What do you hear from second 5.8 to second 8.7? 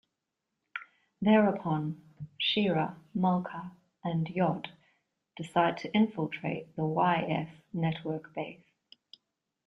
infiltrate the Y-S network base.